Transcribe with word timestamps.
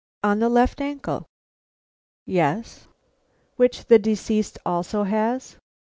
"On 0.23 0.39
the 0.39 0.49
left 0.49 0.81
ankle?" 0.81 1.27
"Yes." 2.25 2.87
"Which 3.57 3.85
the 3.85 3.99
deceased 3.99 4.57
also 4.65 5.03
has?" 5.03 5.57